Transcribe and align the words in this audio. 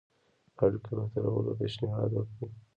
اړيکو 0.63 0.89
بهترولو 0.99 1.57
پېشنهاد 1.59 2.09
وکړي. 2.13 2.47